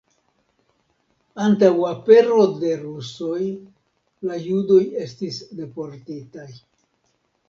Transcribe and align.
Antaŭ 1.47 1.67
apero 1.89 2.45
de 2.63 2.71
rusoj 2.85 3.41
la 4.29 4.37
judoj 4.47 4.79
estis 5.03 5.37
deportitaj. 5.61 6.47